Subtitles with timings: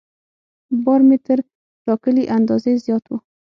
[0.83, 1.39] بار مې تر
[1.85, 3.11] ټاکلي اندازې زیات و.